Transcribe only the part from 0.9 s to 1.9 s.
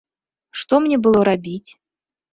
было рабіць?